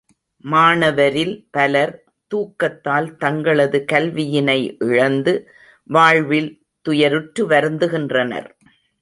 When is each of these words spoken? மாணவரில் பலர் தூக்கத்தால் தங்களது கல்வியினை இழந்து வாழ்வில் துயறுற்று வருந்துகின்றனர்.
மாணவரில் 0.45 1.33
பலர் 1.51 1.91
தூக்கத்தால் 2.31 3.09
தங்களது 3.17 3.85
கல்வியினை 3.91 4.57
இழந்து 4.79 5.35
வாழ்வில் 5.89 6.51
துயறுற்று 6.85 7.45
வருந்துகின்றனர். 7.45 8.49